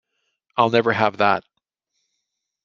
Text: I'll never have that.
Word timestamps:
I'll 0.57 0.71
never 0.71 0.93
have 0.93 1.17
that. 1.17 1.43